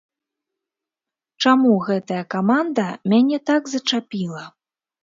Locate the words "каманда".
2.35-2.87